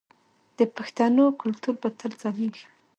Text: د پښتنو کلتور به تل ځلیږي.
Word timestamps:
د 0.57 0.59
پښتنو 0.75 1.25
کلتور 1.41 1.75
به 1.81 1.89
تل 1.99 2.11
ځلیږي. 2.21 2.65